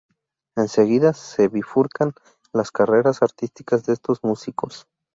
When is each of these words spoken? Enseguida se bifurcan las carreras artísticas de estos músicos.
Enseguida 0.55 1.13
se 1.13 1.47
bifurcan 1.47 2.13
las 2.53 2.71
carreras 2.71 3.21
artísticas 3.21 3.83
de 3.85 3.93
estos 3.93 4.23
músicos. 4.23 4.87